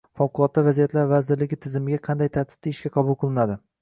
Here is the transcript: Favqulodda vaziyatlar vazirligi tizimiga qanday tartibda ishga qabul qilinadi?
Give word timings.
Favqulodda 0.19 0.61
vaziyatlar 0.67 1.11
vazirligi 1.11 1.59
tizimiga 1.65 2.01
qanday 2.11 2.33
tartibda 2.39 2.73
ishga 2.73 2.93
qabul 2.97 3.19
qilinadi? 3.25 3.59